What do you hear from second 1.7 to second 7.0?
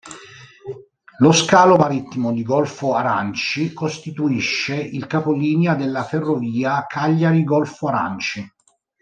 marittimo di Golfo Aranci costituisce il capolinea della ferrovia